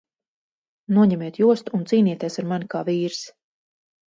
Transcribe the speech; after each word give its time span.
Noņemiet 0.97 1.37
jostu 1.41 1.75
un 1.79 1.83
cīnieties 1.93 2.39
ar 2.45 2.49
mani 2.53 2.71
kā 2.73 2.83
vīrs! 2.89 3.23